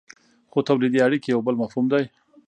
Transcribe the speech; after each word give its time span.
خو 0.51 0.59
تولیدي 0.67 0.99
اړیکې 1.07 1.27
یو 1.33 1.41
بل 1.47 1.55
مفهوم 1.61 1.85
دی. 1.91 2.05